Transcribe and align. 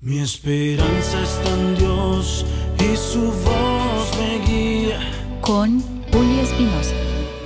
Mi 0.00 0.20
esperanza 0.20 1.20
está 1.24 1.58
en 1.58 1.74
Dios 1.74 2.46
y 2.78 2.96
su 2.96 3.20
voz 3.20 4.16
me 4.16 4.38
guía. 4.46 5.00
Con 5.40 5.80
Julio 6.12 6.40
Espinosa. 6.40 6.94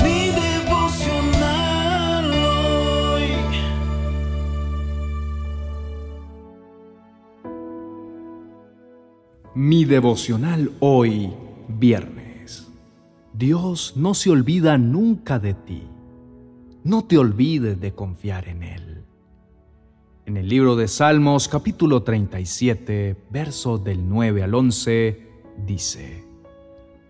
Mi 0.05 0.29
devocional 0.29 2.31
hoy. 3.15 3.31
Mi 9.55 9.87
devocional 9.87 10.73
hoy, 10.81 11.33
viernes. 11.69 12.71
Dios 13.33 13.95
no 13.97 14.13
se 14.13 14.29
olvida 14.29 14.77
nunca 14.77 15.39
de 15.39 15.55
ti. 15.55 15.85
No 16.85 17.05
te 17.05 17.17
olvides 17.17 17.81
de 17.81 17.95
confiar 17.95 18.49
en 18.49 18.63
Él. 18.63 18.92
En 20.25 20.37
el 20.37 20.49
libro 20.49 20.77
de 20.77 20.87
Salmos 20.87 21.49
capítulo 21.49 22.05
37, 22.05 23.17
verso 23.31 23.77
del 23.77 24.09
9 24.09 24.45
al 24.45 24.55
11, 24.55 25.21
dice, 25.67 26.25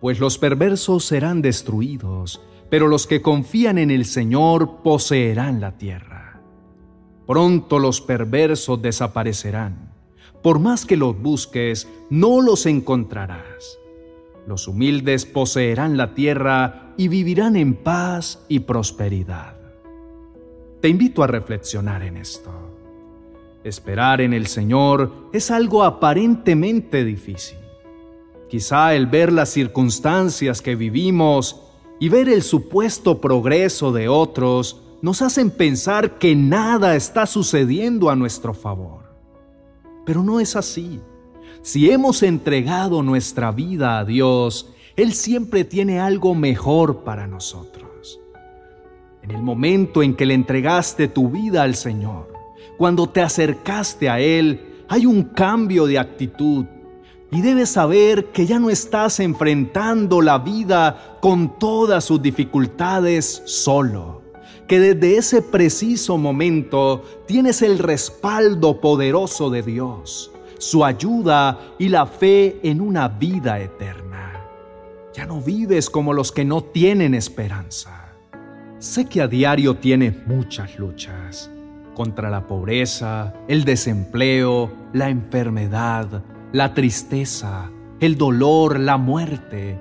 Pues 0.00 0.18
los 0.18 0.38
perversos 0.38 1.04
serán 1.04 1.42
destruidos, 1.42 2.40
pero 2.70 2.88
los 2.88 3.06
que 3.06 3.20
confían 3.20 3.76
en 3.76 3.90
el 3.90 4.06
Señor 4.06 4.78
poseerán 4.82 5.60
la 5.60 5.76
tierra. 5.76 6.40
Pronto 7.26 7.78
los 7.78 8.00
perversos 8.00 8.80
desaparecerán. 8.80 9.92
Por 10.42 10.58
más 10.58 10.86
que 10.86 10.96
los 10.96 11.20
busques, 11.20 11.88
no 12.08 12.40
los 12.40 12.64
encontrarás. 12.64 13.78
Los 14.46 14.66
humildes 14.66 15.26
poseerán 15.26 15.98
la 15.98 16.14
tierra 16.14 16.94
y 16.96 17.08
vivirán 17.08 17.56
en 17.56 17.74
paz 17.74 18.42
y 18.48 18.60
prosperidad. 18.60 19.54
Te 20.80 20.88
invito 20.88 21.22
a 21.22 21.26
reflexionar 21.26 22.02
en 22.04 22.16
esto. 22.16 22.72
Esperar 23.64 24.20
en 24.20 24.32
el 24.32 24.46
Señor 24.46 25.28
es 25.32 25.50
algo 25.50 25.84
aparentemente 25.84 27.04
difícil. 27.04 27.58
Quizá 28.48 28.94
el 28.94 29.06
ver 29.06 29.32
las 29.32 29.50
circunstancias 29.50 30.60
que 30.60 30.74
vivimos 30.74 31.62
y 32.00 32.08
ver 32.08 32.28
el 32.28 32.42
supuesto 32.42 33.20
progreso 33.20 33.92
de 33.92 34.08
otros 34.08 34.82
nos 35.00 35.22
hacen 35.22 35.50
pensar 35.50 36.18
que 36.18 36.34
nada 36.34 36.96
está 36.96 37.26
sucediendo 37.26 38.10
a 38.10 38.16
nuestro 38.16 38.52
favor. 38.52 39.14
Pero 40.04 40.22
no 40.22 40.40
es 40.40 40.56
así. 40.56 41.00
Si 41.62 41.90
hemos 41.90 42.22
entregado 42.24 43.02
nuestra 43.02 43.52
vida 43.52 43.98
a 43.98 44.04
Dios, 44.04 44.74
Él 44.96 45.12
siempre 45.12 45.64
tiene 45.64 46.00
algo 46.00 46.34
mejor 46.34 47.04
para 47.04 47.28
nosotros. 47.28 48.20
En 49.22 49.30
el 49.30 49.42
momento 49.42 50.02
en 50.02 50.16
que 50.16 50.26
le 50.26 50.34
entregaste 50.34 51.06
tu 51.06 51.30
vida 51.30 51.62
al 51.62 51.76
Señor, 51.76 52.31
cuando 52.78 53.08
te 53.08 53.20
acercaste 53.20 54.08
a 54.08 54.20
Él, 54.20 54.84
hay 54.88 55.06
un 55.06 55.22
cambio 55.24 55.86
de 55.86 55.98
actitud 55.98 56.66
y 57.30 57.40
debes 57.40 57.70
saber 57.70 58.26
que 58.26 58.44
ya 58.44 58.58
no 58.58 58.68
estás 58.68 59.18
enfrentando 59.20 60.20
la 60.20 60.38
vida 60.38 61.16
con 61.20 61.58
todas 61.58 62.04
sus 62.04 62.20
dificultades 62.20 63.42
solo, 63.46 64.20
que 64.68 64.78
desde 64.78 65.16
ese 65.16 65.40
preciso 65.40 66.18
momento 66.18 67.02
tienes 67.26 67.62
el 67.62 67.78
respaldo 67.78 68.82
poderoso 68.82 69.48
de 69.48 69.62
Dios, 69.62 70.30
su 70.58 70.84
ayuda 70.84 71.58
y 71.78 71.88
la 71.88 72.04
fe 72.04 72.60
en 72.62 72.82
una 72.82 73.08
vida 73.08 73.60
eterna. 73.60 74.46
Ya 75.14 75.24
no 75.24 75.40
vives 75.40 75.88
como 75.88 76.12
los 76.12 76.32
que 76.32 76.44
no 76.44 76.62
tienen 76.62 77.14
esperanza. 77.14 78.12
Sé 78.78 79.06
que 79.06 79.22
a 79.22 79.28
diario 79.28 79.76
tienes 79.76 80.26
muchas 80.26 80.78
luchas 80.78 81.51
contra 81.94 82.30
la 82.30 82.46
pobreza, 82.46 83.34
el 83.48 83.64
desempleo, 83.64 84.70
la 84.92 85.10
enfermedad, 85.10 86.22
la 86.52 86.74
tristeza, 86.74 87.70
el 88.00 88.16
dolor, 88.16 88.78
la 88.80 88.96
muerte, 88.96 89.78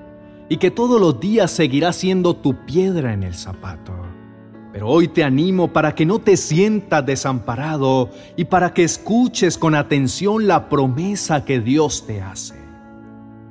y 0.50 0.58
que 0.58 0.72
todos 0.72 1.00
los 1.00 1.20
días 1.20 1.52
seguirá 1.52 1.94
siendo 1.94 2.36
tu 2.36 2.66
piedra 2.66 3.14
en 3.14 3.24
el 3.24 3.36
zapato. 3.36 3.94
Pero 4.72 4.88
hoy 4.88 5.08
te 5.08 5.24
animo 5.24 5.74
para 5.74 5.96
que 5.96 6.06
no 6.06 6.20
te 6.20 6.38
sientas 6.38 7.06
desamparado 7.06 8.10
y 8.38 8.46
para 8.46 8.74
que 8.74 8.84
escuches 8.84 9.58
con 9.58 9.76
atención 9.76 10.48
la 10.48 10.70
promesa 10.70 11.44
que 11.44 11.60
Dios 11.60 12.06
te 12.06 12.22
hace. 12.22 12.56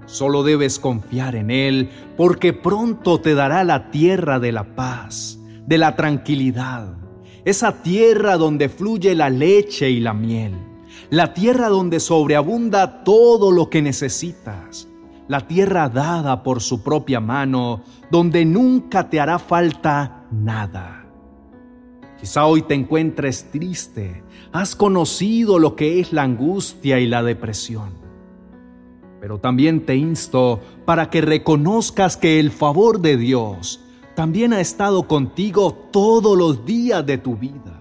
Solo 0.06 0.42
debes 0.42 0.78
confiar 0.78 1.36
en 1.36 1.50
Él 1.50 1.90
porque 2.16 2.52
pronto 2.52 3.20
te 3.20 3.34
dará 3.34 3.64
la 3.64 3.90
tierra 3.90 4.40
de 4.40 4.52
la 4.52 4.74
paz, 4.74 5.38
de 5.66 5.78
la 5.78 5.94
tranquilidad, 5.94 6.96
esa 7.44 7.82
tierra 7.82 8.36
donde 8.36 8.68
fluye 8.68 9.14
la 9.14 9.30
leche 9.30 9.90
y 9.90 10.00
la 10.00 10.12
miel, 10.12 10.54
la 11.10 11.34
tierra 11.34 11.68
donde 11.68 12.00
sobreabunda 12.00 13.02
todo 13.04 13.50
lo 13.50 13.70
que 13.70 13.82
necesitas, 13.82 14.88
la 15.28 15.46
tierra 15.46 15.88
dada 15.88 16.42
por 16.42 16.60
su 16.60 16.82
propia 16.82 17.20
mano, 17.20 17.82
donde 18.10 18.44
nunca 18.44 19.08
te 19.08 19.20
hará 19.20 19.38
falta 19.38 20.26
nada. 20.30 21.06
Quizá 22.20 22.44
hoy 22.46 22.62
te 22.62 22.74
encuentres 22.74 23.50
triste, 23.50 24.22
has 24.52 24.76
conocido 24.76 25.58
lo 25.58 25.76
que 25.76 26.00
es 26.00 26.12
la 26.12 26.22
angustia 26.22 27.00
y 27.00 27.06
la 27.06 27.22
depresión. 27.22 27.94
Pero 29.20 29.38
también 29.38 29.86
te 29.86 29.96
insto 29.96 30.60
para 30.84 31.10
que 31.10 31.20
reconozcas 31.20 32.16
que 32.16 32.40
el 32.40 32.50
favor 32.50 33.00
de 33.00 33.16
Dios 33.16 33.80
también 34.14 34.52
ha 34.52 34.60
estado 34.60 35.04
contigo 35.04 35.72
todos 35.90 36.36
los 36.36 36.64
días 36.64 37.04
de 37.06 37.18
tu 37.18 37.36
vida. 37.36 37.80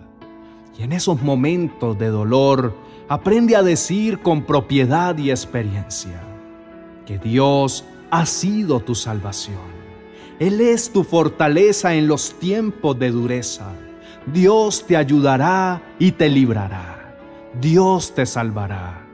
Y 0.78 0.84
en 0.84 0.94
esos 0.94 1.22
momentos 1.22 1.98
de 1.98 2.08
dolor, 2.08 2.74
aprende 3.10 3.56
a 3.56 3.64
decir 3.64 4.20
con 4.20 4.44
propiedad 4.44 5.18
y 5.18 5.32
experiencia 5.32 6.22
que 7.06 7.18
Dios 7.18 7.84
ha 8.12 8.26
sido 8.26 8.80
tu 8.80 8.96
salvación. 8.96 9.80
Él 10.40 10.62
es 10.62 10.94
tu 10.94 11.04
fortaleza 11.04 11.96
en 11.96 12.08
los 12.08 12.34
tiempos 12.40 12.98
de 12.98 13.12
dureza. 13.12 13.74
Dios 14.32 14.86
te 14.88 14.96
ayudará 14.96 15.82
y 16.00 16.12
te 16.14 16.30
librará. 16.30 17.18
Dios 17.60 18.14
te 18.14 18.26
salvará. 18.26 19.06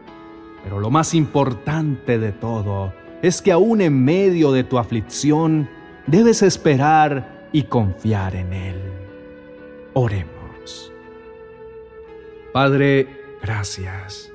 Pero 0.64 0.80
lo 0.80 0.92
más 0.92 1.14
importante 1.14 2.20
de 2.20 2.32
todo 2.32 2.94
es 3.22 3.42
que 3.42 3.52
aún 3.52 3.82
en 3.82 4.04
medio 4.04 4.52
de 4.52 4.64
tu 4.64 4.78
aflicción, 4.78 5.70
debes 6.08 6.42
esperar 6.42 7.50
y 7.52 7.64
confiar 7.64 8.36
en 8.36 8.54
Él. 8.54 8.82
Oremos. 9.94 10.92
Padre, 12.54 13.38
gracias. 13.42 14.32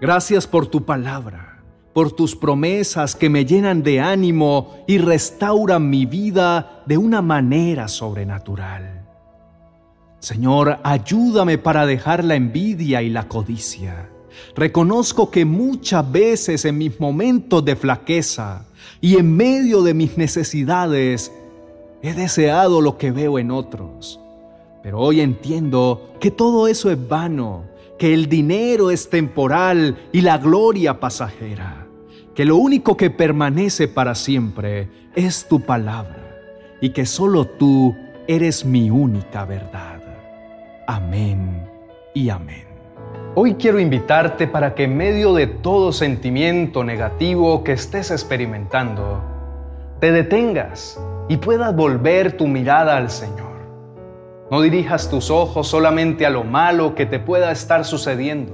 Gracias 0.00 0.46
por 0.46 0.66
tu 0.66 0.84
palabra, 0.84 1.62
por 1.92 2.12
tus 2.12 2.34
promesas 2.34 3.14
que 3.14 3.28
me 3.28 3.44
llenan 3.44 3.82
de 3.82 4.00
ánimo 4.00 4.84
y 4.88 4.98
restauran 4.98 5.88
mi 5.88 6.06
vida 6.06 6.82
de 6.86 6.98
una 6.98 7.22
manera 7.22 7.86
sobrenatural. 7.88 9.08
Señor, 10.18 10.78
ayúdame 10.84 11.58
para 11.58 11.84
dejar 11.84 12.24
la 12.24 12.36
envidia 12.36 13.02
y 13.02 13.10
la 13.10 13.28
codicia. 13.28 14.08
Reconozco 14.54 15.30
que 15.30 15.44
muchas 15.44 16.10
veces 16.10 16.64
en 16.64 16.78
mis 16.78 16.98
momentos 17.00 17.64
de 17.64 17.76
flaqueza 17.76 18.66
y 19.00 19.16
en 19.16 19.36
medio 19.36 19.82
de 19.82 19.94
mis 19.94 20.16
necesidades 20.16 21.32
he 22.02 22.14
deseado 22.14 22.80
lo 22.80 22.98
que 22.98 23.10
veo 23.10 23.38
en 23.38 23.50
otros. 23.50 24.20
Pero 24.82 24.98
hoy 24.98 25.20
entiendo 25.20 26.14
que 26.20 26.30
todo 26.30 26.66
eso 26.66 26.90
es 26.90 27.08
vano, 27.08 27.64
que 27.98 28.12
el 28.12 28.28
dinero 28.28 28.90
es 28.90 29.08
temporal 29.08 29.96
y 30.12 30.22
la 30.22 30.38
gloria 30.38 30.98
pasajera, 30.98 31.86
que 32.34 32.44
lo 32.44 32.56
único 32.56 32.96
que 32.96 33.10
permanece 33.10 33.86
para 33.86 34.14
siempre 34.14 34.88
es 35.14 35.46
tu 35.46 35.60
palabra 35.60 36.40
y 36.80 36.90
que 36.90 37.06
solo 37.06 37.46
tú 37.46 37.94
eres 38.26 38.64
mi 38.64 38.90
única 38.90 39.44
verdad. 39.44 40.02
Amén 40.86 41.68
y 42.14 42.28
amén. 42.28 42.71
Hoy 43.34 43.54
quiero 43.54 43.80
invitarte 43.80 44.46
para 44.46 44.74
que 44.74 44.84
en 44.84 44.94
medio 44.94 45.32
de 45.32 45.46
todo 45.46 45.90
sentimiento 45.92 46.84
negativo 46.84 47.64
que 47.64 47.72
estés 47.72 48.10
experimentando, 48.10 49.22
te 50.00 50.12
detengas 50.12 51.00
y 51.30 51.38
puedas 51.38 51.74
volver 51.74 52.36
tu 52.36 52.46
mirada 52.46 52.98
al 52.98 53.08
Señor. 53.08 53.52
No 54.50 54.60
dirijas 54.60 55.08
tus 55.08 55.30
ojos 55.30 55.66
solamente 55.66 56.26
a 56.26 56.30
lo 56.30 56.44
malo 56.44 56.94
que 56.94 57.06
te 57.06 57.18
pueda 57.18 57.50
estar 57.50 57.86
sucediendo. 57.86 58.52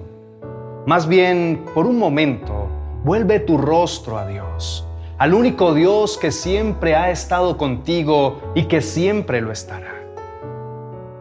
Más 0.86 1.08
bien, 1.08 1.64
por 1.74 1.84
un 1.84 1.98
momento, 1.98 2.68
vuelve 3.02 3.40
tu 3.40 3.58
rostro 3.58 4.16
a 4.16 4.28
Dios, 4.28 4.86
al 5.18 5.34
único 5.34 5.74
Dios 5.74 6.16
que 6.18 6.30
siempre 6.30 6.94
ha 6.94 7.10
estado 7.10 7.56
contigo 7.56 8.52
y 8.54 8.66
que 8.66 8.80
siempre 8.80 9.40
lo 9.40 9.50
estará. 9.50 9.97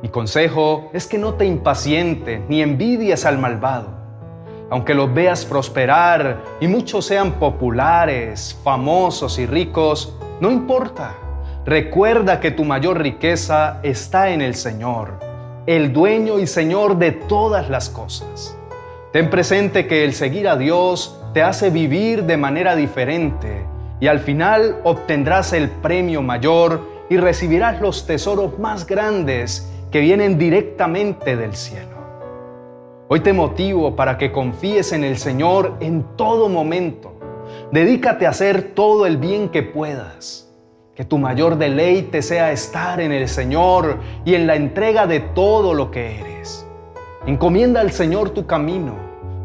Mi 0.03 0.09
consejo 0.09 0.91
es 0.93 1.07
que 1.07 1.17
no 1.17 1.33
te 1.33 1.45
impacientes 1.45 2.41
ni 2.47 2.61
envidies 2.61 3.25
al 3.25 3.39
malvado. 3.39 3.89
Aunque 4.69 4.93
los 4.93 5.11
veas 5.11 5.43
prosperar 5.43 6.43
y 6.59 6.67
muchos 6.67 7.05
sean 7.05 7.33
populares, 7.33 8.59
famosos 8.63 9.39
y 9.39 9.47
ricos, 9.47 10.15
no 10.39 10.51
importa. 10.51 11.15
Recuerda 11.65 12.39
que 12.39 12.51
tu 12.51 12.63
mayor 12.63 12.99
riqueza 12.99 13.79
está 13.81 14.29
en 14.29 14.41
el 14.41 14.53
Señor, 14.53 15.19
el 15.65 15.91
dueño 15.93 16.37
y 16.37 16.45
Señor 16.45 16.97
de 16.97 17.11
todas 17.11 17.67
las 17.69 17.89
cosas. 17.89 18.55
Ten 19.11 19.31
presente 19.31 19.87
que 19.87 20.05
el 20.05 20.13
seguir 20.13 20.47
a 20.47 20.57
Dios 20.57 21.19
te 21.33 21.41
hace 21.41 21.71
vivir 21.71 22.25
de 22.25 22.37
manera 22.37 22.75
diferente 22.75 23.65
y 23.99 24.07
al 24.07 24.19
final 24.19 24.79
obtendrás 24.83 25.53
el 25.53 25.69
premio 25.69 26.21
mayor 26.21 26.81
y 27.09 27.17
recibirás 27.17 27.81
los 27.81 28.05
tesoros 28.05 28.59
más 28.59 28.85
grandes 28.85 29.67
que 29.97 30.01
vienen 30.01 30.37
directamente 30.37 31.35
del 31.35 31.55
cielo. 31.55 31.97
Hoy 33.07 33.21
te 33.21 33.33
motivo 33.33 33.95
para 33.95 34.19
que 34.19 34.31
confíes 34.31 34.91
en 34.91 35.03
el 35.03 35.17
Señor 35.17 35.73
en 35.79 36.05
todo 36.15 36.49
momento. 36.49 37.15
Dedícate 37.71 38.27
a 38.27 38.29
hacer 38.29 38.75
todo 38.75 39.07
el 39.07 39.17
bien 39.17 39.49
que 39.49 39.63
puedas. 39.63 40.53
Que 40.93 41.03
tu 41.03 41.17
mayor 41.17 41.57
deleite 41.57 42.21
sea 42.21 42.51
estar 42.51 43.01
en 43.01 43.11
el 43.11 43.27
Señor 43.27 43.97
y 44.23 44.35
en 44.35 44.45
la 44.45 44.55
entrega 44.55 45.07
de 45.07 45.19
todo 45.19 45.73
lo 45.73 45.89
que 45.89 46.19
eres. 46.19 46.67
Encomienda 47.25 47.81
al 47.81 47.89
Señor 47.89 48.29
tu 48.29 48.45
camino, 48.45 48.93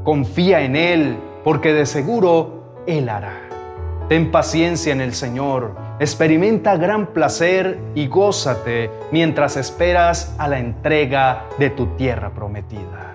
confía 0.04 0.60
en 0.60 0.76
Él, 0.76 1.16
porque 1.44 1.72
de 1.72 1.86
seguro 1.86 2.82
Él 2.86 3.08
hará. 3.08 3.51
Ten 4.08 4.30
paciencia 4.30 4.92
en 4.92 5.00
el 5.00 5.14
Señor, 5.14 5.74
experimenta 5.98 6.76
gran 6.76 7.06
placer 7.06 7.78
y 7.94 8.08
gózate 8.08 8.90
mientras 9.10 9.56
esperas 9.56 10.34
a 10.38 10.48
la 10.48 10.58
entrega 10.58 11.44
de 11.58 11.70
tu 11.70 11.86
tierra 11.96 12.30
prometida. 12.30 13.11